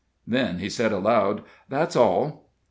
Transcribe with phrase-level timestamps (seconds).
[0.25, 2.49] Then he said, aloud: "That's all."